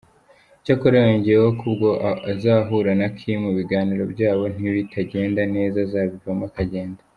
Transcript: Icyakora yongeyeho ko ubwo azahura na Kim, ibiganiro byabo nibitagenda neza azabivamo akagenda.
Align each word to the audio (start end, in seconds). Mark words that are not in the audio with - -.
Icyakora 0.59 0.95
yongeyeho 1.05 1.49
ko 1.59 1.63
ubwo 1.71 1.89
azahura 2.31 2.91
na 2.99 3.07
Kim, 3.17 3.39
ibiganiro 3.53 4.03
byabo 4.13 4.43
nibitagenda 4.59 5.41
neza 5.55 5.77
azabivamo 5.85 6.45
akagenda. 6.49 7.01